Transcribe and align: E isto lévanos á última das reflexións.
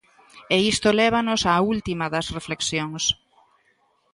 E 0.55 0.57
isto 0.73 0.89
lévanos 0.99 1.41
á 1.51 1.53
última 1.73 2.05
das 2.13 2.27
reflexións. 2.37 3.03